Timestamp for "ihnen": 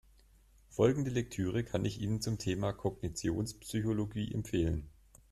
2.01-2.21